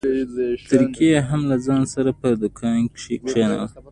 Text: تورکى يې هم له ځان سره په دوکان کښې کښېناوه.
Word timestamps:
تورکى 0.69 1.05
يې 1.11 1.19
هم 1.29 1.41
له 1.51 1.57
ځان 1.65 1.83
سره 1.93 2.11
په 2.19 2.27
دوکان 2.41 2.79
کښې 2.95 3.15
کښېناوه. 3.25 3.67